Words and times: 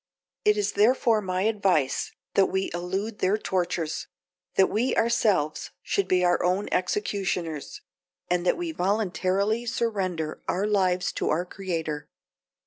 It 0.43 0.57
is 0.57 0.71
therefore 0.71 1.21
my 1.21 1.43
advice 1.43 2.11
that 2.33 2.47
we 2.47 2.71
elude 2.73 3.19
their 3.19 3.37
tortures; 3.37 4.07
that 4.55 4.65
we 4.65 4.95
ourselves 4.95 5.69
should 5.83 6.07
be 6.07 6.25
our 6.25 6.43
own 6.43 6.67
executioners; 6.71 7.81
and 8.27 8.43
that 8.43 8.57
we 8.57 8.71
voluntarily 8.71 9.63
surrender 9.67 10.41
our 10.47 10.65
lives 10.65 11.11
to 11.11 11.29
our 11.29 11.45
Creator. 11.45 12.09